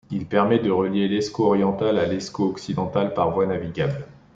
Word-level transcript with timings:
Il 0.09 0.25
permet 0.25 0.57
de 0.57 0.71
relier 0.71 1.07
l'Escaut 1.07 1.45
oriental 1.45 1.99
à 1.99 2.07
l'Escaut 2.07 2.47
occidental 2.49 3.13
par 3.13 3.29
voie 3.29 3.45
navigable. 3.45 4.07